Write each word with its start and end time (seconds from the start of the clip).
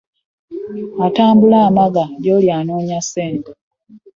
Atambula 1.05 1.57
amaga 1.69 2.03
gy'oli 2.21 2.47
anoonya 2.57 2.99
ssente 3.05 3.51